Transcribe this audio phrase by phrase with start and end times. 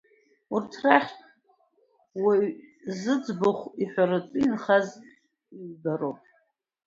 [0.53, 1.23] Урҭ рахьтә
[2.23, 2.49] уаҩы
[2.99, 4.87] зыӡбахә иҳәаратәы инхаз
[5.69, 6.19] ҩба роуп.